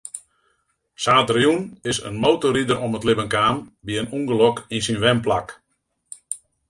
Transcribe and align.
Saterdeitejûn 1.03 1.59
is 1.91 1.97
in 2.09 2.15
motorrider 2.23 2.77
om 2.85 2.97
it 2.97 3.05
libben 3.07 3.31
kaam 3.35 3.57
by 3.85 3.91
in 4.01 4.11
ûngelok 4.17 4.57
yn 4.75 4.85
syn 4.85 5.01
wenplak. 5.03 5.47